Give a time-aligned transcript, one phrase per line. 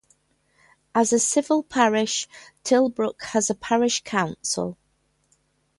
[0.95, 2.27] As a civil parish,
[2.63, 4.75] Tilbrook has a parish council.